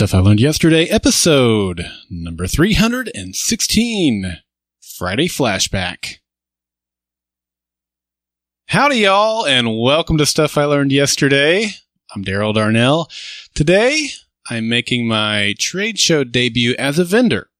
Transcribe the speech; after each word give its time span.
Stuff 0.00 0.14
I 0.14 0.20
Learned 0.20 0.40
Yesterday, 0.40 0.86
episode 0.86 1.84
number 2.08 2.46
316 2.46 4.38
Friday 4.96 5.28
Flashback. 5.28 6.20
Howdy, 8.68 9.00
y'all, 9.00 9.44
and 9.46 9.78
welcome 9.78 10.16
to 10.16 10.24
Stuff 10.24 10.56
I 10.56 10.64
Learned 10.64 10.90
Yesterday. 10.90 11.72
I'm 12.14 12.24
Daryl 12.24 12.54
Darnell. 12.54 13.10
Today, 13.54 14.06
I'm 14.48 14.70
making 14.70 15.06
my 15.06 15.54
trade 15.58 15.98
show 15.98 16.24
debut 16.24 16.74
as 16.78 16.98
a 16.98 17.04
vendor 17.04 17.50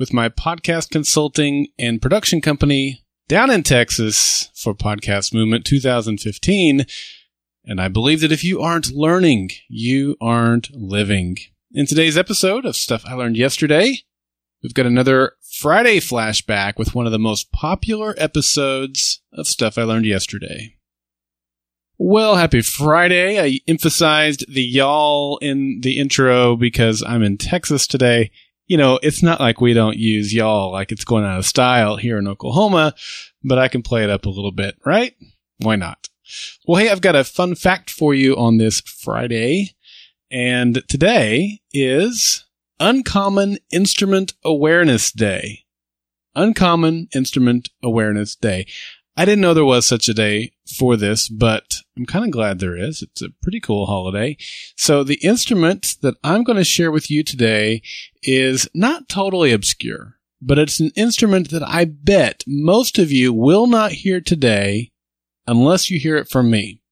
with 0.00 0.12
my 0.12 0.28
podcast 0.28 0.90
consulting 0.90 1.68
and 1.78 2.02
production 2.02 2.40
company 2.40 3.04
down 3.28 3.52
in 3.52 3.62
Texas 3.62 4.50
for 4.52 4.74
Podcast 4.74 5.32
Movement 5.32 5.64
2015. 5.64 6.86
And 7.64 7.80
I 7.80 7.86
believe 7.86 8.20
that 8.22 8.32
if 8.32 8.42
you 8.42 8.60
aren't 8.62 8.90
learning, 8.90 9.50
you 9.68 10.16
aren't 10.20 10.74
living. 10.74 11.38
In 11.70 11.84
today's 11.84 12.16
episode 12.16 12.64
of 12.64 12.76
Stuff 12.76 13.04
I 13.04 13.12
Learned 13.12 13.36
Yesterday, 13.36 13.98
we've 14.62 14.72
got 14.72 14.86
another 14.86 15.32
Friday 15.42 15.98
flashback 15.98 16.78
with 16.78 16.94
one 16.94 17.04
of 17.04 17.12
the 17.12 17.18
most 17.18 17.52
popular 17.52 18.14
episodes 18.16 19.20
of 19.34 19.46
Stuff 19.46 19.76
I 19.76 19.82
Learned 19.82 20.06
Yesterday. 20.06 20.76
Well, 21.98 22.36
happy 22.36 22.62
Friday. 22.62 23.38
I 23.38 23.60
emphasized 23.68 24.46
the 24.48 24.62
y'all 24.62 25.36
in 25.42 25.80
the 25.82 25.98
intro 25.98 26.56
because 26.56 27.02
I'm 27.06 27.22
in 27.22 27.36
Texas 27.36 27.86
today. 27.86 28.30
You 28.66 28.78
know, 28.78 28.98
it's 29.02 29.22
not 29.22 29.38
like 29.38 29.60
we 29.60 29.74
don't 29.74 29.98
use 29.98 30.32
y'all 30.32 30.72
like 30.72 30.90
it's 30.90 31.04
going 31.04 31.26
out 31.26 31.38
of 31.38 31.44
style 31.44 31.98
here 31.98 32.16
in 32.16 32.26
Oklahoma, 32.26 32.94
but 33.44 33.58
I 33.58 33.68
can 33.68 33.82
play 33.82 34.04
it 34.04 34.10
up 34.10 34.24
a 34.24 34.30
little 34.30 34.52
bit, 34.52 34.78
right? 34.86 35.14
Why 35.58 35.76
not? 35.76 36.08
Well, 36.66 36.80
hey, 36.80 36.88
I've 36.88 37.02
got 37.02 37.14
a 37.14 37.24
fun 37.24 37.54
fact 37.54 37.90
for 37.90 38.14
you 38.14 38.38
on 38.38 38.56
this 38.56 38.80
Friday. 38.80 39.74
And 40.30 40.82
today 40.88 41.60
is 41.72 42.44
Uncommon 42.78 43.56
Instrument 43.72 44.34
Awareness 44.44 45.10
Day. 45.10 45.64
Uncommon 46.34 47.08
Instrument 47.14 47.70
Awareness 47.82 48.36
Day. 48.36 48.66
I 49.16 49.24
didn't 49.24 49.40
know 49.40 49.54
there 49.54 49.64
was 49.64 49.86
such 49.86 50.06
a 50.06 50.14
day 50.14 50.52
for 50.76 50.96
this, 50.96 51.30
but 51.30 51.76
I'm 51.96 52.04
kind 52.04 52.26
of 52.26 52.30
glad 52.30 52.58
there 52.58 52.76
is. 52.76 53.00
It's 53.00 53.22
a 53.22 53.30
pretty 53.42 53.58
cool 53.58 53.86
holiday. 53.86 54.36
So 54.76 55.02
the 55.02 55.18
instrument 55.22 55.96
that 56.02 56.16
I'm 56.22 56.44
going 56.44 56.58
to 56.58 56.64
share 56.64 56.92
with 56.92 57.10
you 57.10 57.24
today 57.24 57.80
is 58.22 58.68
not 58.74 59.08
totally 59.08 59.50
obscure, 59.50 60.16
but 60.42 60.58
it's 60.58 60.78
an 60.78 60.92
instrument 60.94 61.50
that 61.52 61.66
I 61.66 61.86
bet 61.86 62.44
most 62.46 62.98
of 62.98 63.10
you 63.10 63.32
will 63.32 63.66
not 63.66 63.92
hear 63.92 64.20
today 64.20 64.92
unless 65.46 65.90
you 65.90 65.98
hear 65.98 66.16
it 66.18 66.28
from 66.28 66.50
me. 66.50 66.82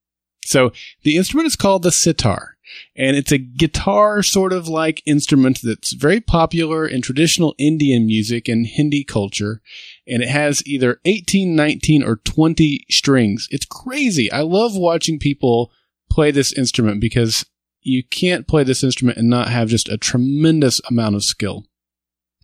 So 0.47 0.73
the 1.03 1.17
instrument 1.17 1.49
is 1.49 1.57
called 1.57 1.83
the 1.83 1.93
sitar. 1.93 2.56
And 2.97 3.17
it's 3.17 3.33
a 3.33 3.39
guitar 3.39 4.23
sort 4.23 4.53
of 4.53 4.69
like 4.69 5.03
instrument 5.07 5.61
that's 5.63 5.93
very 5.93 6.21
popular 6.21 6.87
in 6.87 7.03
traditional 7.03 7.55
Indian 7.59 8.07
music 8.07 8.49
and 8.49 8.67
Hindi 8.67 9.05
culture. 9.05 9.61
And 10.07 10.23
it 10.23 10.29
has 10.29 10.67
either 10.67 11.01
18, 11.05 11.55
19, 11.55 12.03
or 12.03 12.17
20 12.17 12.87
strings. 12.91 13.49
It's 13.51 13.67
crazy. 13.67 14.31
I 14.31 14.41
love 14.41 14.77
watching 14.77 15.19
people 15.19 15.71
play 16.11 16.31
this 16.31 16.53
instrument 16.53 17.01
because 17.01 17.45
you 17.83 18.03
can't 18.03 18.49
play 18.49 18.65
this 18.65 18.83
instrument 18.83 19.19
and 19.19 19.31
not 19.31 19.49
have 19.49 19.69
just 19.69 19.89
a 19.89 19.97
tremendous 19.97 20.81
amount 20.89 21.15
of 21.15 21.25
skill. 21.25 21.65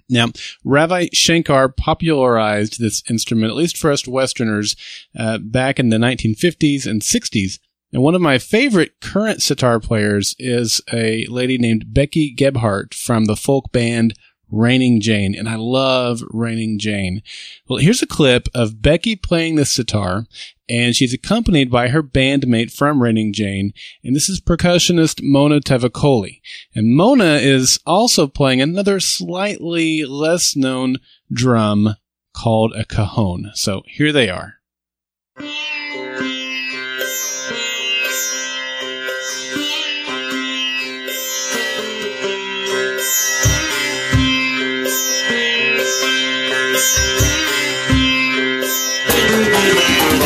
Now, 0.09 0.29
Ravi 0.65 1.09
Shankar 1.13 1.71
popularized 1.71 2.79
this 2.79 3.03
instrument, 3.09 3.51
at 3.51 3.57
least 3.57 3.79
for 3.79 3.91
us 3.91 4.07
Westerners, 4.07 4.77
uh, 5.19 5.39
back 5.39 5.81
in 5.81 5.89
the 5.89 5.97
1950s 5.97 6.87
and 6.87 7.01
60s. 7.01 7.59
And 7.93 8.03
one 8.03 8.15
of 8.15 8.21
my 8.23 8.39
favorite 8.39 9.01
current 9.01 9.43
sitar 9.43 9.79
players 9.79 10.35
is 10.39 10.81
a 10.93 11.27
lady 11.27 11.59
named 11.59 11.93
Becky 11.93 12.35
Gebhardt 12.35 12.95
from 12.95 13.27
the 13.27 13.37
folk 13.37 13.71
band 13.71 14.15
Raining 14.51 15.01
Jane. 15.01 15.35
And 15.35 15.49
I 15.49 15.57
love 15.57 16.23
Raining 16.31 16.79
Jane. 16.79 17.23
Well, 17.69 17.79
here's 17.79 18.03
a 18.03 18.07
clip 18.07 18.49
of 18.55 18.83
Becky 18.83 19.17
playing 19.17 19.57
the 19.57 19.65
sitar 19.65 20.27
and 20.69 20.97
she's 20.97 21.13
accompanied 21.13 21.71
by 21.71 21.89
her 21.89 22.03
bandmate 22.03 22.73
from 22.73 23.03
Raining 23.03 23.33
Jane. 23.33 23.75
And 24.03 24.17
this 24.17 24.29
is 24.29 24.41
percussionist 24.41 25.21
Mona 25.23 25.61
Tavakoli. 25.61 26.41
And 26.75 26.95
Mona 26.95 27.35
is 27.35 27.79
also 27.85 28.27
playing 28.27 28.63
another 28.63 29.01
slightly 29.01 30.05
less 30.05 30.57
known 30.57 30.97
drum 31.31 31.97
called 32.35 32.73
a 32.75 32.85
cajon. 32.85 33.51
So 33.55 33.83
here 33.87 34.13
they 34.13 34.31
are. 34.31 34.62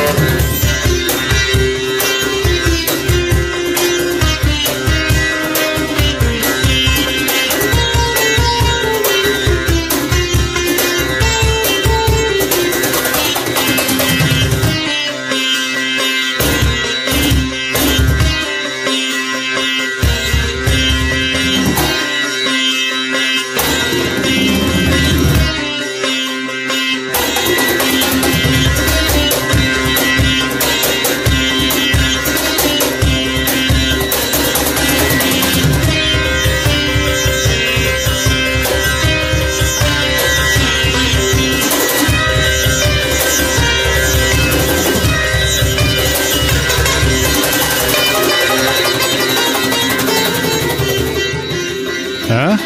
Huh? 0.09 0.36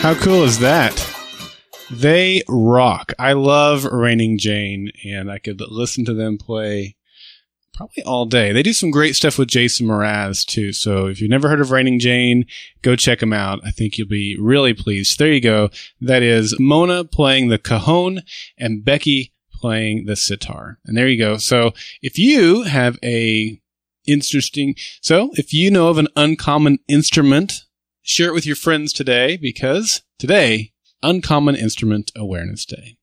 How 0.00 0.14
cool 0.14 0.44
is 0.44 0.60
that? 0.60 0.96
They 1.90 2.42
rock. 2.48 3.12
I 3.18 3.34
love 3.34 3.84
Raining 3.84 4.38
Jane, 4.38 4.90
and 5.04 5.30
I 5.30 5.36
could 5.36 5.60
listen 5.60 6.06
to 6.06 6.14
them 6.14 6.38
play 6.38 6.96
probably 7.74 8.02
all 8.04 8.24
day. 8.24 8.50
They 8.50 8.62
do 8.62 8.72
some 8.72 8.90
great 8.90 9.14
stuff 9.14 9.36
with 9.36 9.48
Jason 9.48 9.86
Mraz 9.86 10.46
too. 10.46 10.72
So 10.72 11.06
if 11.08 11.20
you've 11.20 11.28
never 11.28 11.50
heard 11.50 11.60
of 11.60 11.70
Raining 11.70 11.98
Jane, 11.98 12.46
go 12.80 12.96
check 12.96 13.20
them 13.20 13.34
out. 13.34 13.60
I 13.62 13.70
think 13.70 13.98
you'll 13.98 14.08
be 14.08 14.38
really 14.40 14.72
pleased. 14.72 15.18
There 15.18 15.30
you 15.30 15.40
go. 15.42 15.68
That 16.00 16.22
is 16.22 16.58
Mona 16.58 17.04
playing 17.04 17.48
the 17.48 17.58
cajon 17.58 18.22
and 18.56 18.82
Becky 18.82 19.34
playing 19.52 20.06
the 20.06 20.16
sitar. 20.16 20.78
And 20.86 20.96
there 20.96 21.08
you 21.08 21.18
go. 21.18 21.36
So 21.36 21.74
if 22.00 22.18
you 22.18 22.62
have 22.62 22.98
a 23.04 23.60
interesting, 24.06 24.76
so 25.02 25.28
if 25.34 25.52
you 25.52 25.70
know 25.70 25.88
of 25.88 25.98
an 25.98 26.08
uncommon 26.16 26.78
instrument 26.88 27.64
share 28.02 28.28
it 28.28 28.34
with 28.34 28.46
your 28.46 28.56
friends 28.56 28.92
today 28.92 29.36
because 29.36 30.02
today, 30.18 30.72
Uncommon 31.02 31.56
Instrument 31.56 32.12
Awareness 32.16 32.64
Day. 32.64 32.96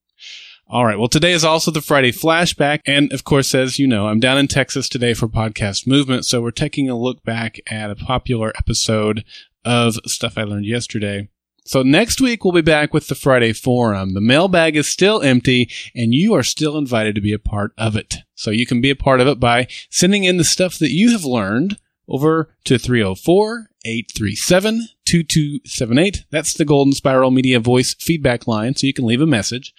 All 0.69 0.85
right. 0.85 0.99
Well, 0.99 1.07
today 1.07 1.31
is 1.31 1.45
also 1.45 1.71
the 1.71 1.81
Friday 1.81 2.11
flashback. 2.11 2.81
And 2.85 3.13
of 3.13 3.23
course, 3.23 3.55
as 3.55 3.79
you 3.79 3.87
know, 3.87 4.07
I'm 4.07 4.19
down 4.19 4.37
in 4.37 4.49
Texas 4.49 4.89
today 4.89 5.13
for 5.13 5.29
podcast 5.29 5.87
movement. 5.87 6.25
So 6.25 6.41
we're 6.41 6.51
taking 6.51 6.89
a 6.89 6.97
look 6.97 7.23
back 7.23 7.57
at 7.67 7.89
a 7.89 7.95
popular 7.95 8.51
episode 8.57 9.23
of 9.63 9.95
stuff 10.05 10.37
I 10.37 10.43
learned 10.43 10.65
yesterday. 10.65 11.29
So 11.65 11.83
next 11.83 12.19
week 12.19 12.43
we'll 12.43 12.53
be 12.53 12.61
back 12.61 12.93
with 12.93 13.07
the 13.07 13.15
Friday 13.15 13.53
forum. 13.53 14.13
The 14.13 14.21
mailbag 14.21 14.75
is 14.75 14.87
still 14.87 15.21
empty 15.21 15.69
and 15.95 16.13
you 16.13 16.33
are 16.33 16.43
still 16.43 16.77
invited 16.77 17.15
to 17.15 17.21
be 17.21 17.33
a 17.33 17.39
part 17.39 17.71
of 17.77 17.95
it. 17.95 18.17
So 18.35 18.51
you 18.51 18.65
can 18.65 18.81
be 18.81 18.89
a 18.89 18.95
part 18.95 19.21
of 19.21 19.27
it 19.27 19.39
by 19.39 19.67
sending 19.89 20.25
in 20.25 20.37
the 20.37 20.43
stuff 20.43 20.77
that 20.79 20.91
you 20.91 21.11
have 21.11 21.23
learned 21.23 21.77
over 22.09 22.55
to 22.65 22.77
304 22.77 23.69
837 23.87 24.89
2278. 25.05 26.25
That's 26.29 26.53
the 26.53 26.65
Golden 26.65 26.93
Spiral 26.93 27.31
Media 27.31 27.59
voice 27.59 27.95
feedback 27.95 28.45
line, 28.45 28.75
so 28.75 28.85
you 28.85 28.93
can 28.93 29.05
leave 29.05 29.21
a 29.21 29.25
message. 29.25 29.73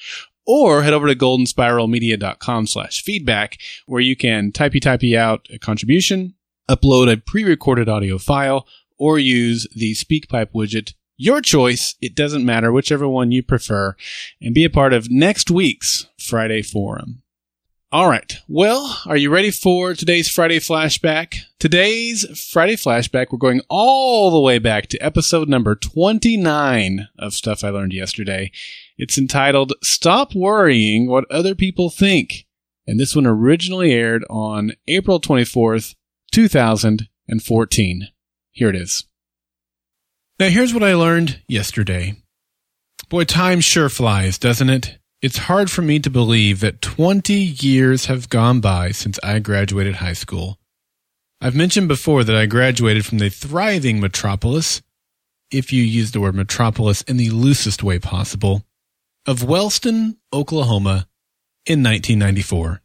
Or 0.46 0.82
head 0.82 0.94
over 0.94 1.06
to 1.06 1.14
goldenspiralmedia.com 1.14 2.66
slash 2.68 3.02
feedback, 3.02 3.58
where 3.84 4.00
you 4.00 4.16
can 4.16 4.50
typey 4.50 4.80
typey 4.80 5.14
out 5.14 5.46
a 5.52 5.58
contribution, 5.58 6.34
upload 6.70 7.12
a 7.12 7.18
pre-recorded 7.18 7.88
audio 7.88 8.16
file, 8.16 8.66
or 8.98 9.18
use 9.18 9.66
the 9.74 9.92
SpeakPipe 9.92 10.52
widget. 10.54 10.94
Your 11.18 11.42
choice. 11.42 11.96
It 12.00 12.14
doesn't 12.14 12.46
matter, 12.46 12.72
whichever 12.72 13.06
one 13.06 13.30
you 13.30 13.42
prefer, 13.42 13.94
and 14.40 14.54
be 14.54 14.64
a 14.64 14.70
part 14.70 14.94
of 14.94 15.10
next 15.10 15.50
week's 15.50 16.06
Friday 16.18 16.62
Forum. 16.62 17.22
All 17.90 18.06
right. 18.06 18.36
Well, 18.48 19.00
are 19.06 19.16
you 19.16 19.30
ready 19.30 19.50
for 19.50 19.94
today's 19.94 20.28
Friday 20.28 20.58
flashback? 20.58 21.36
Today's 21.58 22.26
Friday 22.52 22.76
flashback, 22.76 23.28
we're 23.30 23.38
going 23.38 23.62
all 23.70 24.30
the 24.30 24.40
way 24.40 24.58
back 24.58 24.88
to 24.88 24.98
episode 24.98 25.48
number 25.48 25.74
29 25.74 27.08
of 27.18 27.32
Stuff 27.32 27.64
I 27.64 27.70
Learned 27.70 27.94
Yesterday. 27.94 28.52
It's 28.98 29.16
entitled 29.16 29.72
Stop 29.82 30.34
Worrying 30.34 31.08
What 31.08 31.24
Other 31.30 31.54
People 31.54 31.88
Think. 31.88 32.44
And 32.86 33.00
this 33.00 33.16
one 33.16 33.26
originally 33.26 33.94
aired 33.94 34.26
on 34.28 34.72
April 34.86 35.18
24th, 35.18 35.94
2014. 36.30 38.08
Here 38.50 38.68
it 38.68 38.76
is. 38.76 39.04
Now 40.38 40.50
here's 40.50 40.74
what 40.74 40.82
I 40.82 40.92
learned 40.92 41.40
yesterday. 41.48 42.16
Boy, 43.08 43.24
time 43.24 43.62
sure 43.62 43.88
flies, 43.88 44.36
doesn't 44.36 44.68
it? 44.68 44.98
It's 45.20 45.38
hard 45.38 45.68
for 45.68 45.82
me 45.82 45.98
to 45.98 46.10
believe 46.10 46.60
that 46.60 46.80
20 46.80 47.34
years 47.34 48.06
have 48.06 48.28
gone 48.28 48.60
by 48.60 48.92
since 48.92 49.18
I 49.20 49.40
graduated 49.40 49.96
high 49.96 50.12
school. 50.12 50.60
I've 51.40 51.56
mentioned 51.56 51.88
before 51.88 52.22
that 52.22 52.36
I 52.36 52.46
graduated 52.46 53.04
from 53.04 53.18
the 53.18 53.28
thriving 53.28 53.98
metropolis, 53.98 54.80
if 55.50 55.72
you 55.72 55.82
use 55.82 56.12
the 56.12 56.20
word 56.20 56.36
metropolis 56.36 57.02
in 57.02 57.16
the 57.16 57.30
loosest 57.30 57.82
way 57.82 57.98
possible, 57.98 58.62
of 59.26 59.42
Wellston, 59.42 60.18
Oklahoma 60.32 61.08
in 61.66 61.82
1994. 61.82 62.80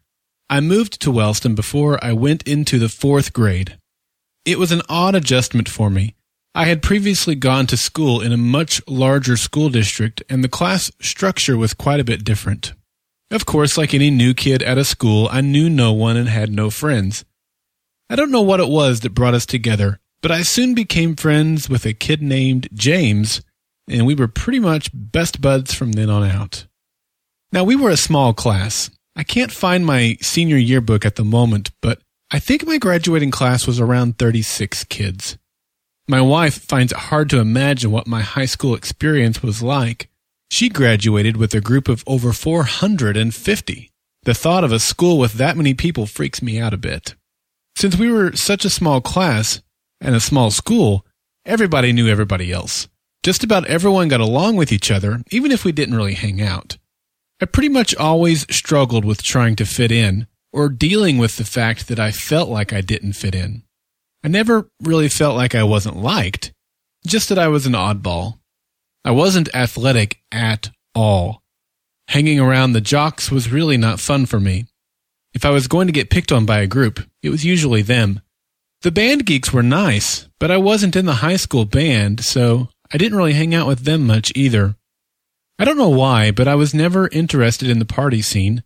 I 0.50 0.60
moved 0.60 1.00
to 1.02 1.12
Wellston 1.12 1.54
before 1.54 2.04
I 2.04 2.14
went 2.14 2.48
into 2.48 2.80
the 2.80 2.90
fourth 2.90 3.32
grade. 3.32 3.78
It 4.44 4.58
was 4.58 4.72
an 4.72 4.82
odd 4.90 5.14
adjustment 5.14 5.70
for 5.70 5.92
me 5.92 6.16
I 6.56 6.66
had 6.66 6.84
previously 6.84 7.34
gone 7.34 7.66
to 7.68 7.78
school 7.78 8.22
in 8.22 8.32
a 8.32 8.38
much 8.38 8.80
larger 8.88 9.38
school 9.38 9.70
district, 9.70 10.22
and 10.30 10.44
the 10.44 10.50
class 10.50 10.92
structure 11.02 11.58
was 11.58 11.74
quite 11.74 12.00
a 12.00 12.04
bit 12.04 12.24
different. 12.24 12.74
Of 13.32 13.48
course, 13.48 13.76
like 13.76 13.96
any 13.96 14.12
new 14.12 14.36
kid 14.36 14.62
at 14.62 14.78
a 14.78 14.86
school, 14.86 15.28
I 15.32 15.42
knew 15.42 15.68
no 15.68 15.94
one 15.94 16.16
and 16.16 16.30
had 16.30 16.52
no 16.52 16.70
friends. 16.70 17.26
I 18.08 18.16
don't 18.16 18.30
know 18.30 18.44
what 18.44 18.60
it 18.60 18.68
was 18.68 19.00
that 19.00 19.16
brought 19.16 19.34
us 19.34 19.48
together, 19.48 20.00
but 20.22 20.30
I 20.30 20.44
soon 20.44 20.76
became 20.76 21.16
friends 21.16 21.68
with 21.68 21.88
a 21.88 21.94
kid 21.94 22.22
named 22.22 22.70
James, 22.72 23.42
and 23.90 24.06
we 24.06 24.14
were 24.14 24.28
pretty 24.28 24.60
much 24.60 24.92
best 24.94 25.42
buds 25.42 25.74
from 25.74 25.94
then 25.94 26.12
on 26.12 26.24
out. 26.24 26.68
Now, 27.52 27.64
we 27.64 27.76
were 27.76 27.90
a 27.90 27.98
small 27.98 28.32
class. 28.32 28.92
I 29.16 29.24
can't 29.24 29.52
find 29.52 29.88
my 29.88 30.18
senior 30.22 30.58
yearbook 30.58 31.04
at 31.04 31.16
the 31.16 31.24
moment, 31.24 31.72
but 31.82 32.00
I 32.30 32.38
think 32.38 32.68
my 32.68 32.78
graduating 32.78 33.32
class 33.32 33.66
was 33.66 33.80
around 33.80 34.20
36 34.20 34.84
kids. 34.84 35.38
My 36.08 36.20
wife 36.20 36.62
finds 36.62 36.92
it 36.92 36.98
hard 36.98 37.30
to 37.30 37.40
imagine 37.40 37.90
what 37.90 38.08
my 38.08 38.22
high 38.22 38.46
school 38.46 38.76
experience 38.76 39.42
was 39.42 39.64
like. 39.64 40.10
She 40.52 40.68
graduated 40.68 41.38
with 41.38 41.56
a 41.56 41.62
group 41.62 41.88
of 41.88 42.04
over 42.06 42.34
450. 42.34 43.90
The 44.24 44.34
thought 44.34 44.64
of 44.64 44.72
a 44.72 44.80
school 44.80 45.18
with 45.18 45.34
that 45.34 45.56
many 45.56 45.74
people 45.74 46.06
freaks 46.06 46.42
me 46.42 46.60
out 46.60 46.74
a 46.74 46.78
bit. 46.78 47.16
Since 47.78 47.98
we 47.98 48.12
were 48.12 48.34
such 48.34 48.66
a 48.66 48.70
small 48.70 49.00
class 49.00 49.62
and 50.02 50.14
a 50.14 50.20
small 50.20 50.52
school, 50.52 51.06
everybody 51.46 51.94
knew 51.94 52.08
everybody 52.08 52.52
else. 52.52 52.90
Just 53.24 53.44
about 53.44 53.66
everyone 53.68 54.10
got 54.10 54.20
along 54.20 54.58
with 54.58 54.74
each 54.74 54.92
other, 54.92 55.22
even 55.32 55.52
if 55.52 55.64
we 55.64 55.72
didn't 55.72 55.96
really 55.96 56.16
hang 56.16 56.42
out. 56.42 56.78
I 57.42 57.46
pretty 57.46 57.70
much 57.70 57.96
always 57.96 58.46
struggled 58.54 59.06
with 59.06 59.24
trying 59.24 59.56
to 59.56 59.66
fit 59.66 59.92
in, 59.92 60.28
or 60.52 60.68
dealing 60.68 61.18
with 61.18 61.38
the 61.38 61.46
fact 61.46 61.88
that 61.88 62.00
I 62.00 62.12
felt 62.12 62.50
like 62.50 62.74
I 62.74 62.82
didn't 62.82 63.14
fit 63.14 63.34
in. 63.34 63.64
I 64.24 64.30
never 64.30 64.70
really 64.82 65.10
felt 65.10 65.36
like 65.36 65.54
I 65.54 65.64
wasn't 65.64 65.98
liked, 65.98 66.54
just 67.06 67.30
that 67.30 67.40
I 67.40 67.50
was 67.50 67.66
an 67.66 67.74
oddball. 67.74 68.40
I 69.04 69.12
wasn't 69.12 69.54
athletic 69.54 70.20
at 70.32 70.72
all. 70.96 71.42
Hanging 72.08 72.40
around 72.40 72.72
the 72.72 72.82
jocks 72.82 73.32
was 73.32 73.52
really 73.52 73.78
not 73.78 74.00
fun 74.00 74.26
for 74.26 74.40
me. 74.40 74.66
If 75.34 75.46
I 75.46 75.50
was 75.50 75.68
going 75.68 75.88
to 75.88 75.94
get 75.94 76.10
picked 76.10 76.32
on 76.32 76.46
by 76.46 76.60
a 76.60 76.68
group, 76.68 77.02
it 77.22 77.30
was 77.30 77.44
usually 77.44 77.82
them. 77.82 78.22
The 78.82 78.92
band 78.92 79.26
geeks 79.26 79.52
were 79.52 79.64
nice, 79.64 80.28
but 80.40 80.52
I 80.52 80.58
wasn't 80.58 80.96
in 80.96 81.06
the 81.06 81.16
high 81.16 81.38
school 81.38 81.66
band, 81.66 82.24
so 82.24 82.70
I 82.94 82.98
didn't 82.98 83.18
really 83.18 83.34
hang 83.34 83.54
out 83.54 83.68
with 83.68 83.80
them 83.80 84.06
much 84.06 84.32
either. 84.36 84.76
I 85.58 85.66
don't 85.66 85.78
know 85.78 85.90
why, 85.90 86.32
but 86.32 86.48
I 86.48 86.56
was 86.56 86.74
never 86.74 87.08
interested 87.10 87.70
in 87.70 87.80
the 87.80 87.86
party 87.86 88.22
scene. 88.22 88.64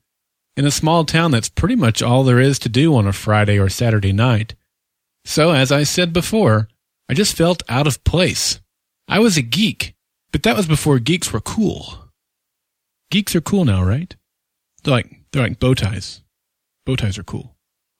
In 0.55 0.65
a 0.65 0.71
small 0.71 1.05
town, 1.05 1.31
that's 1.31 1.49
pretty 1.49 1.75
much 1.75 2.01
all 2.01 2.23
there 2.23 2.39
is 2.39 2.59
to 2.59 2.69
do 2.69 2.95
on 2.95 3.07
a 3.07 3.13
Friday 3.13 3.59
or 3.59 3.69
Saturday 3.69 4.11
night. 4.11 4.55
So, 5.27 5.51
as 5.51 5.73
I 5.73 5.83
said 5.83 6.13
before, 6.13 6.69
I 7.09 7.13
just 7.13 7.35
felt 7.35 7.61
out 7.67 7.85
of 7.85 8.05
place. 8.05 8.61
I 9.09 9.19
was 9.19 9.35
a 9.35 9.41
geek, 9.41 9.93
but 10.31 10.41
that 10.43 10.55
was 10.55 10.67
before 10.67 10.99
geeks 10.99 11.33
were 11.33 11.41
cool. 11.41 12.09
Geeks 13.11 13.35
are 13.35 13.41
cool 13.41 13.65
now, 13.65 13.83
right? 13.83 14.15
They're 14.83 14.93
like, 14.93 15.13
they're 15.31 15.43
like 15.43 15.59
bow 15.59 15.73
ties. 15.73 16.21
Bow 16.85 16.95
ties 16.95 17.17
are 17.17 17.25
cool. 17.25 17.57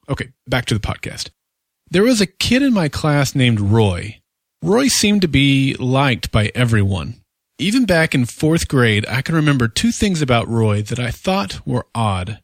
Okay, 0.07 0.29
back 0.47 0.68
to 0.68 0.74
the 0.74 0.79
podcast. 0.79 1.29
There 1.91 2.03
was 2.03 2.21
a 2.21 2.27
kid 2.27 2.63
in 2.63 2.74
my 2.74 2.88
class 2.88 3.35
named 3.35 3.59
Roy. 3.59 4.21
Roy 4.63 4.88
seemed 4.88 5.21
to 5.23 5.27
be 5.27 5.73
liked 5.75 6.31
by 6.31 6.50
everyone. 6.56 7.15
Even 7.59 7.83
back 7.83 8.15
in 8.15 8.23
fourth 8.23 8.69
grade, 8.69 9.06
I 9.09 9.21
can 9.21 9.35
remember 9.35 9.68
two 9.68 9.91
things 9.91 10.21
about 10.21 10.47
Roy 10.47 10.81
that 10.83 11.00
I 11.00 11.12
thought 11.12 11.59
were 11.68 11.88
odd. 11.94 12.39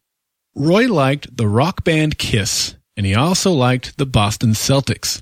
Roy 0.54 0.92
liked 0.92 1.38
the 1.38 1.48
rock 1.48 1.86
band 1.86 2.18
Kiss, 2.18 2.76
and 2.96 3.06
he 3.06 3.16
also 3.16 3.52
liked 3.52 3.98
the 3.98 4.06
Boston 4.06 4.52
Celtics. 4.52 5.22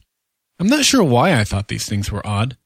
I'm 0.59 0.67
not 0.67 0.85
sure 0.85 1.03
why 1.03 1.39
I 1.39 1.43
thought 1.43 1.67
these 1.67 1.87
things 1.87 2.11
were 2.11 2.25
odd. 2.25 2.57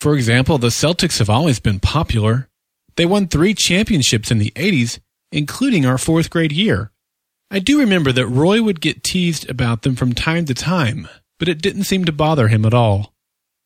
For 0.00 0.14
example, 0.14 0.58
the 0.58 0.68
Celtics 0.68 1.18
have 1.18 1.30
always 1.30 1.60
been 1.60 1.80
popular. 1.80 2.48
They 2.96 3.06
won 3.06 3.26
three 3.26 3.54
championships 3.54 4.30
in 4.30 4.38
the 4.38 4.52
80s, 4.52 5.00
including 5.32 5.86
our 5.86 5.98
fourth 5.98 6.30
grade 6.30 6.52
year. 6.52 6.92
I 7.50 7.58
do 7.58 7.80
remember 7.80 8.12
that 8.12 8.26
Roy 8.26 8.62
would 8.62 8.80
get 8.80 9.02
teased 9.02 9.48
about 9.48 9.82
them 9.82 9.96
from 9.96 10.12
time 10.12 10.44
to 10.46 10.54
time, 10.54 11.08
but 11.38 11.48
it 11.48 11.62
didn't 11.62 11.84
seem 11.84 12.04
to 12.04 12.12
bother 12.12 12.48
him 12.48 12.64
at 12.64 12.74
all. 12.74 13.14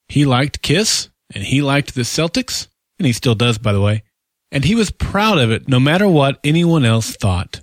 He 0.09 0.25
liked 0.25 0.63
Kiss, 0.63 1.09
and 1.35 1.45
he 1.45 1.63
liked 1.63 1.95
the 1.95 2.03
Celtics, 2.03 2.69
and 2.99 3.07
he 3.07 3.13
still 3.13 3.35
does, 3.35 3.59
by 3.59 3.73
the 3.73 3.81
way, 3.81 4.05
and 4.53 4.65
he 4.65 4.75
was 4.75 4.91
proud 4.91 5.39
of 5.39 5.51
it 5.51 5.69
no 5.69 5.81
matter 5.81 6.07
what 6.07 6.39
anyone 6.45 6.85
else 6.85 7.17
thought. 7.17 7.61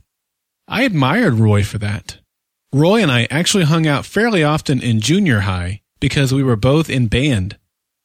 I 0.67 0.83
admired 0.83 1.35
Roy 1.35 1.63
for 1.63 1.77
that. 1.77 2.18
Roy 2.71 3.01
and 3.01 3.11
I 3.11 3.27
actually 3.31 3.63
hung 3.63 3.87
out 3.87 4.05
fairly 4.05 4.43
often 4.43 4.79
in 4.79 4.99
junior 4.99 5.41
high 5.41 5.81
because 5.99 6.31
we 6.31 6.43
were 6.43 6.55
both 6.55 6.87
in 6.87 7.07
band. 7.07 7.57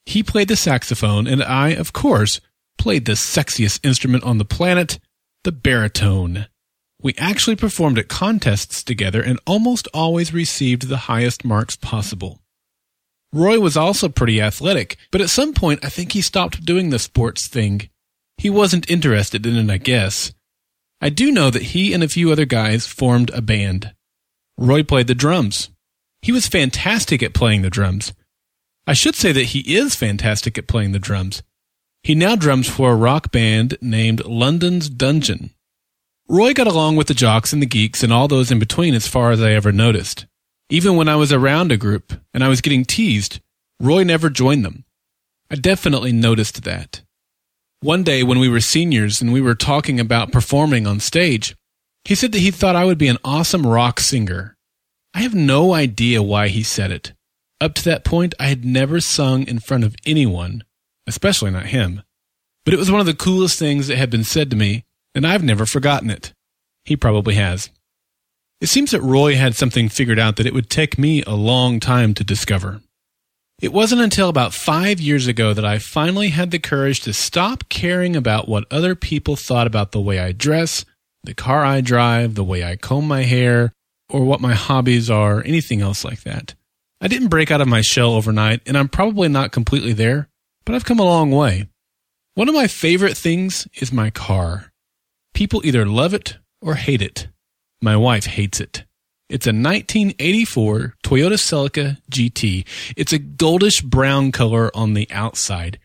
He 0.06 0.22
played 0.22 0.48
the 0.48 0.56
saxophone, 0.56 1.26
and 1.26 1.42
I, 1.42 1.70
of 1.70 1.92
course, 1.92 2.40
played 2.78 3.04
the 3.04 3.12
sexiest 3.12 3.84
instrument 3.84 4.24
on 4.24 4.38
the 4.38 4.44
planet, 4.44 4.98
the 5.44 5.52
baritone. 5.52 6.46
We 7.02 7.14
actually 7.18 7.56
performed 7.56 7.98
at 7.98 8.08
contests 8.08 8.82
together 8.82 9.22
and 9.22 9.38
almost 9.46 9.86
always 9.92 10.32
received 10.32 10.88
the 10.88 11.08
highest 11.08 11.44
marks 11.44 11.76
possible. 11.76 12.40
Roy 13.34 13.60
was 13.60 13.76
also 13.76 14.08
pretty 14.08 14.40
athletic, 14.40 14.96
but 15.10 15.20
at 15.20 15.28
some 15.28 15.52
point 15.52 15.84
I 15.84 15.90
think 15.90 16.12
he 16.12 16.22
stopped 16.22 16.64
doing 16.64 16.88
the 16.88 16.98
sports 16.98 17.48
thing. 17.48 17.90
He 18.38 18.48
wasn't 18.48 18.88
interested 18.88 19.44
in 19.44 19.56
it, 19.56 19.70
I 19.70 19.76
guess. 19.76 20.32
I 21.02 21.10
do 21.10 21.30
know 21.30 21.50
that 21.50 21.62
he 21.62 21.92
and 21.92 22.02
a 22.02 22.08
few 22.08 22.32
other 22.32 22.46
guys 22.46 22.86
formed 22.86 23.30
a 23.34 23.42
band. 23.42 23.92
Roy 24.56 24.82
played 24.82 25.06
the 25.06 25.14
drums. 25.14 25.70
He 26.22 26.32
was 26.32 26.46
fantastic 26.46 27.22
at 27.22 27.34
playing 27.34 27.62
the 27.62 27.70
drums. 27.70 28.12
I 28.86 28.92
should 28.92 29.14
say 29.14 29.32
that 29.32 29.46
he 29.46 29.60
is 29.74 29.94
fantastic 29.94 30.58
at 30.58 30.68
playing 30.68 30.92
the 30.92 30.98
drums. 30.98 31.42
He 32.02 32.14
now 32.14 32.36
drums 32.36 32.68
for 32.68 32.92
a 32.92 32.96
rock 32.96 33.32
band 33.32 33.78
named 33.80 34.24
London's 34.24 34.88
Dungeon. 34.88 35.50
Roy 36.28 36.52
got 36.52 36.66
along 36.66 36.96
with 36.96 37.06
the 37.06 37.14
jocks 37.14 37.52
and 37.52 37.60
the 37.60 37.66
geeks 37.66 38.02
and 38.02 38.12
all 38.12 38.28
those 38.28 38.50
in 38.50 38.58
between 38.58 38.94
as 38.94 39.08
far 39.08 39.30
as 39.30 39.42
I 39.42 39.52
ever 39.52 39.72
noticed. 39.72 40.26
Even 40.70 40.96
when 40.96 41.08
I 41.08 41.16
was 41.16 41.32
around 41.32 41.72
a 41.72 41.76
group 41.76 42.12
and 42.32 42.42
I 42.42 42.48
was 42.48 42.60
getting 42.60 42.84
teased, 42.84 43.40
Roy 43.80 44.02
never 44.02 44.30
joined 44.30 44.64
them. 44.64 44.84
I 45.50 45.56
definitely 45.56 46.12
noticed 46.12 46.64
that. 46.64 47.02
One 47.80 48.02
day 48.02 48.22
when 48.22 48.38
we 48.38 48.48
were 48.48 48.60
seniors 48.60 49.20
and 49.20 49.32
we 49.32 49.42
were 49.42 49.54
talking 49.54 50.00
about 50.00 50.32
performing 50.32 50.86
on 50.86 51.00
stage, 51.00 51.54
he 52.04 52.14
said 52.14 52.32
that 52.32 52.40
he 52.40 52.50
thought 52.50 52.76
I 52.76 52.84
would 52.84 52.98
be 52.98 53.08
an 53.08 53.18
awesome 53.24 53.66
rock 53.66 54.00
singer. 54.00 54.56
I 55.14 55.20
have 55.20 55.34
no 55.34 55.72
idea 55.72 56.22
why 56.22 56.48
he 56.48 56.62
said 56.62 56.90
it. 56.90 57.12
Up 57.60 57.74
to 57.74 57.84
that 57.84 58.04
point, 58.04 58.34
I 58.38 58.48
had 58.48 58.64
never 58.64 59.00
sung 59.00 59.46
in 59.46 59.58
front 59.58 59.84
of 59.84 59.94
anyone, 60.04 60.64
especially 61.06 61.50
not 61.50 61.66
him. 61.66 62.02
But 62.64 62.74
it 62.74 62.78
was 62.78 62.90
one 62.90 63.00
of 63.00 63.06
the 63.06 63.14
coolest 63.14 63.58
things 63.58 63.86
that 63.86 63.96
had 63.96 64.10
been 64.10 64.24
said 64.24 64.50
to 64.50 64.56
me, 64.56 64.84
and 65.14 65.26
I've 65.26 65.44
never 65.44 65.64
forgotten 65.64 66.10
it. 66.10 66.32
He 66.84 66.96
probably 66.96 67.34
has. 67.36 67.70
It 68.60 68.68
seems 68.68 68.90
that 68.90 69.02
Roy 69.02 69.36
had 69.36 69.54
something 69.54 69.88
figured 69.88 70.18
out 70.18 70.36
that 70.36 70.46
it 70.46 70.54
would 70.54 70.70
take 70.70 70.98
me 70.98 71.22
a 71.22 71.34
long 71.34 71.80
time 71.80 72.12
to 72.14 72.24
discover. 72.24 72.80
It 73.60 73.72
wasn't 73.72 74.00
until 74.00 74.28
about 74.28 74.52
five 74.52 75.00
years 75.00 75.26
ago 75.26 75.54
that 75.54 75.64
I 75.64 75.78
finally 75.78 76.30
had 76.30 76.50
the 76.50 76.58
courage 76.58 77.00
to 77.00 77.12
stop 77.12 77.68
caring 77.68 78.16
about 78.16 78.48
what 78.48 78.70
other 78.70 78.94
people 78.94 79.36
thought 79.36 79.66
about 79.66 79.92
the 79.92 80.00
way 80.00 80.18
I 80.18 80.32
dress 80.32 80.84
the 81.24 81.34
car 81.34 81.64
I 81.64 81.80
drive, 81.80 82.34
the 82.34 82.44
way 82.44 82.64
I 82.64 82.76
comb 82.76 83.08
my 83.08 83.22
hair, 83.22 83.72
or 84.08 84.24
what 84.24 84.40
my 84.40 84.54
hobbies 84.54 85.10
are, 85.10 85.42
anything 85.44 85.80
else 85.80 86.04
like 86.04 86.22
that. 86.22 86.54
I 87.00 87.08
didn't 87.08 87.28
break 87.28 87.50
out 87.50 87.60
of 87.60 87.68
my 87.68 87.80
shell 87.80 88.14
overnight, 88.14 88.60
and 88.66 88.78
I'm 88.78 88.88
probably 88.88 89.28
not 89.28 89.52
completely 89.52 89.92
there, 89.92 90.28
but 90.64 90.74
I've 90.74 90.84
come 90.84 91.00
a 91.00 91.04
long 91.04 91.30
way. 91.30 91.68
One 92.34 92.48
of 92.48 92.54
my 92.54 92.66
favorite 92.66 93.16
things 93.16 93.68
is 93.74 93.92
my 93.92 94.10
car. 94.10 94.72
People 95.34 95.62
either 95.64 95.86
love 95.86 96.14
it 96.14 96.38
or 96.60 96.74
hate 96.74 97.02
it. 97.02 97.28
My 97.80 97.96
wife 97.96 98.26
hates 98.26 98.60
it. 98.60 98.84
It's 99.28 99.46
a 99.46 99.50
1984 99.50 100.94
Toyota 101.02 101.38
Celica 101.38 101.98
GT. 102.10 102.66
It's 102.96 103.12
a 103.12 103.18
goldish 103.18 103.84
brown 103.84 104.32
color 104.32 104.70
on 104.74 104.94
the 104.94 105.08
outside. 105.10 105.78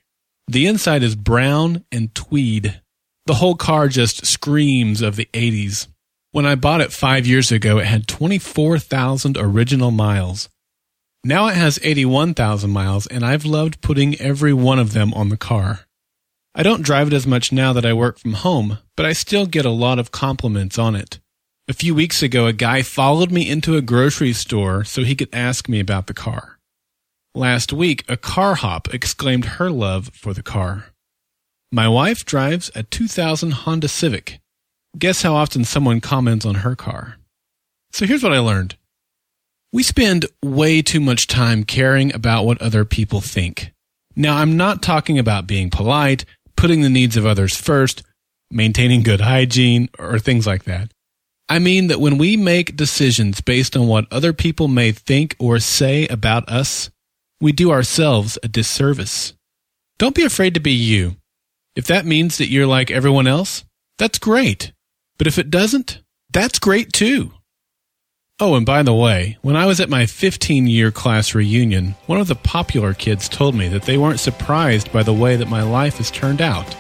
The 0.47 0.67
inside 0.67 1.03
is 1.03 1.15
brown 1.15 1.85
and 1.91 2.13
tweed. 2.13 2.81
The 3.29 3.35
whole 3.35 3.53
car 3.53 3.89
just 3.89 4.25
screams 4.25 5.03
of 5.03 5.15
the 5.15 5.29
80s. 5.33 5.85
When 6.31 6.47
I 6.47 6.55
bought 6.55 6.81
it 6.81 6.91
five 6.91 7.27
years 7.27 7.51
ago, 7.51 7.77
it 7.77 7.85
had 7.85 8.07
24,000 8.07 9.37
original 9.37 9.91
miles. 9.91 10.49
Now 11.23 11.47
it 11.47 11.55
has 11.55 11.77
81,000 11.83 12.71
miles, 12.71 13.05
and 13.05 13.23
I've 13.23 13.45
loved 13.45 13.81
putting 13.81 14.19
every 14.19 14.51
one 14.51 14.79
of 14.79 14.93
them 14.93 15.13
on 15.13 15.29
the 15.29 15.37
car. 15.37 15.81
I 16.55 16.63
don't 16.63 16.81
drive 16.81 17.05
it 17.05 17.13
as 17.13 17.27
much 17.27 17.51
now 17.51 17.71
that 17.71 17.85
I 17.85 17.93
work 17.93 18.17
from 18.17 18.33
home, 18.33 18.79
but 18.97 19.05
I 19.05 19.13
still 19.13 19.45
get 19.45 19.63
a 19.63 19.69
lot 19.69 19.99
of 19.99 20.09
compliments 20.09 20.79
on 20.79 20.95
it. 20.95 21.19
A 21.67 21.73
few 21.73 21.93
weeks 21.93 22.23
ago, 22.23 22.47
a 22.47 22.51
guy 22.51 22.81
followed 22.81 23.29
me 23.31 23.47
into 23.47 23.77
a 23.77 23.83
grocery 23.83 24.33
store 24.33 24.83
so 24.83 25.03
he 25.03 25.13
could 25.13 25.29
ask 25.31 25.69
me 25.69 25.79
about 25.79 26.07
the 26.07 26.15
car. 26.15 26.57
Last 27.35 27.71
week, 27.71 28.03
a 28.07 28.17
car 28.17 28.55
hop 28.55 28.91
exclaimed 28.91 29.45
her 29.45 29.69
love 29.69 30.09
for 30.15 30.33
the 30.33 30.41
car. 30.41 30.87
My 31.71 31.87
wife 31.87 32.25
drives 32.25 32.71
a 32.73 32.81
2000 32.81 33.51
Honda 33.51 33.87
Civic. 33.87 34.39
Guess 34.97 35.21
how 35.21 35.35
often 35.35 35.63
someone 35.63 36.01
comments 36.01 36.43
on 36.43 36.55
her 36.55 36.75
car? 36.75 37.17
So 37.91 38.07
here's 38.07 38.23
what 38.23 38.33
I 38.33 38.39
learned. 38.39 38.75
We 39.71 39.83
spend 39.83 40.25
way 40.43 40.81
too 40.81 40.99
much 40.99 41.27
time 41.27 41.63
caring 41.63 42.11
about 42.11 42.45
what 42.45 42.59
other 42.59 42.85
people 42.85 43.21
think. 43.21 43.71
Now, 44.15 44.37
I'm 44.37 44.57
not 44.57 44.81
talking 44.81 45.19
about 45.19 45.45
being 45.45 45.69
polite, 45.69 46.25
putting 46.57 46.81
the 46.81 46.89
needs 46.89 47.15
of 47.15 47.27
others 47.27 47.55
first, 47.55 48.01
maintaining 48.49 49.03
good 49.03 49.21
hygiene, 49.21 49.89
or 49.99 50.17
things 50.17 50.47
like 50.47 50.63
that. 50.63 50.89
I 51.47 51.59
mean 51.59 51.85
that 51.87 51.99
when 51.99 52.17
we 52.17 52.35
make 52.35 52.75
decisions 52.75 53.41
based 53.41 53.77
on 53.77 53.87
what 53.87 54.11
other 54.11 54.33
people 54.33 54.67
may 54.67 54.91
think 54.91 55.35
or 55.37 55.59
say 55.59 56.07
about 56.07 56.49
us, 56.49 56.89
we 57.39 57.51
do 57.51 57.69
ourselves 57.69 58.39
a 58.41 58.47
disservice. 58.47 59.33
Don't 59.99 60.15
be 60.15 60.23
afraid 60.23 60.55
to 60.55 60.59
be 60.59 60.71
you. 60.71 61.18
If 61.75 61.85
that 61.85 62.05
means 62.05 62.37
that 62.37 62.49
you're 62.49 62.67
like 62.67 62.91
everyone 62.91 63.27
else, 63.27 63.63
that's 63.97 64.19
great. 64.19 64.71
But 65.17 65.27
if 65.27 65.37
it 65.37 65.49
doesn't, 65.49 66.01
that's 66.31 66.59
great 66.59 66.93
too. 66.93 67.33
Oh, 68.41 68.55
and 68.55 68.65
by 68.65 68.83
the 68.83 68.93
way, 68.93 69.37
when 69.41 69.57
I 69.57 69.65
was 69.65 69.81
at 69.81 69.89
my 69.89 70.05
15 70.05 70.65
year 70.67 70.91
class 70.91 71.35
reunion, 71.35 71.95
one 72.05 72.21
of 72.21 72.29
the 72.29 72.35
popular 72.35 72.93
kids 72.93 73.27
told 73.27 73.53
me 73.53 73.67
that 73.67 73.83
they 73.83 73.97
weren't 73.97 74.21
surprised 74.21 74.93
by 74.93 75.03
the 75.03 75.13
way 75.13 75.35
that 75.35 75.49
my 75.49 75.61
life 75.61 75.97
has 75.97 76.09
turned 76.09 76.41
out. 76.41 76.75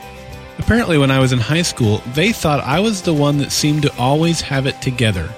Apparently, 0.57 0.97
when 0.97 1.11
I 1.11 1.19
was 1.19 1.33
in 1.33 1.39
high 1.39 1.61
school, 1.61 2.01
they 2.13 2.31
thought 2.31 2.61
I 2.61 2.79
was 2.79 3.01
the 3.01 3.13
one 3.13 3.37
that 3.39 3.51
seemed 3.51 3.81
to 3.81 3.97
always 3.97 4.39
have 4.41 4.67
it 4.67 4.81
together. 4.81 5.29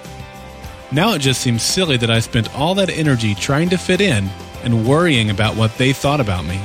Now 0.91 1.13
it 1.13 1.19
just 1.19 1.41
seems 1.41 1.63
silly 1.63 1.97
that 1.97 2.11
I 2.11 2.19
spent 2.19 2.53
all 2.53 2.75
that 2.75 2.89
energy 2.89 3.33
trying 3.33 3.69
to 3.69 3.77
fit 3.77 4.01
in 4.01 4.29
and 4.63 4.87
worrying 4.87 5.29
about 5.29 5.55
what 5.55 5.75
they 5.77 5.93
thought 5.93 6.19
about 6.19 6.45
me. 6.45 6.61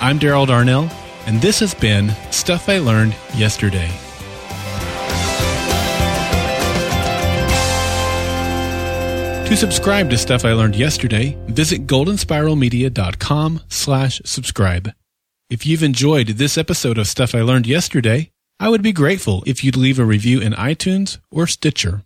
I'm 0.00 0.18
Daryl 0.18 0.46
Darnell, 0.46 0.90
and 1.26 1.42
this 1.42 1.60
has 1.60 1.74
been 1.74 2.10
Stuff 2.30 2.68
I 2.68 2.78
Learned 2.78 3.14
Yesterday. 3.34 3.90
To 9.48 9.56
subscribe 9.56 10.10
to 10.10 10.18
Stuff 10.18 10.44
I 10.44 10.54
Learned 10.54 10.74
Yesterday, 10.74 11.38
visit 11.46 11.86
goldenspiralmedia.com 11.86 13.60
slash 13.68 14.20
subscribe. 14.24 14.92
If 15.48 15.64
you've 15.64 15.84
enjoyed 15.84 16.28
this 16.28 16.58
episode 16.58 16.98
of 16.98 17.06
Stuff 17.06 17.32
I 17.34 17.42
Learned 17.42 17.66
Yesterday, 17.66 18.32
I 18.58 18.68
would 18.68 18.82
be 18.82 18.92
grateful 18.92 19.44
if 19.46 19.62
you'd 19.62 19.76
leave 19.76 20.00
a 20.00 20.04
review 20.04 20.40
in 20.40 20.52
iTunes 20.54 21.18
or 21.30 21.46
Stitcher. 21.46 22.02